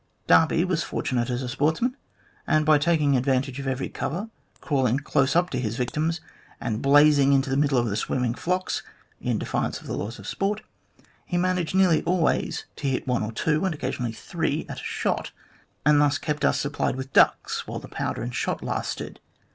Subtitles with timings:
[0.25, 1.95] Darby was fortunate as a sportsman,
[2.47, 6.21] and by taking advantage of every cover, crawling close up to his victims,
[6.59, 8.81] and blazing into the middle of the swimming flocks,
[9.19, 10.63] in defiance of the laws of sport,
[11.23, 15.29] he managed nearly always to hit one or two, and occasionally three, at a shot,
[15.85, 19.19] and thus kept us supplied with ducks while the powder and shot lasted.